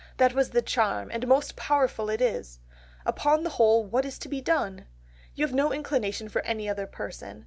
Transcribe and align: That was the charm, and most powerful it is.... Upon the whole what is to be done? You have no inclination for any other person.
That 0.17 0.33
was 0.33 0.49
the 0.49 0.63
charm, 0.63 1.11
and 1.11 1.27
most 1.27 1.55
powerful 1.55 2.09
it 2.09 2.21
is.... 2.21 2.59
Upon 3.05 3.43
the 3.43 3.51
whole 3.51 3.85
what 3.85 4.03
is 4.03 4.17
to 4.17 4.29
be 4.29 4.41
done? 4.41 4.87
You 5.35 5.45
have 5.45 5.53
no 5.53 5.71
inclination 5.71 6.27
for 6.27 6.41
any 6.41 6.67
other 6.67 6.87
person. 6.87 7.39